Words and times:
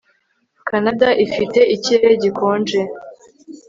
Kanada 0.67 1.09
ifite 1.25 1.59
ikirere 1.75 2.13
gikonje 2.23 2.79